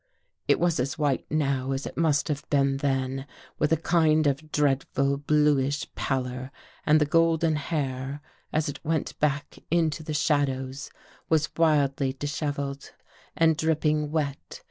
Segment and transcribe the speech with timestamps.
[0.47, 3.27] It was as white now as It must have been then,
[3.59, 6.49] with a kind of dreadful, bluish pallor
[6.87, 8.19] and the golden hair,
[8.51, 10.89] as It went back Into the shadows,
[11.29, 12.93] was wildly disheveled
[13.37, 14.59] and dripping wet.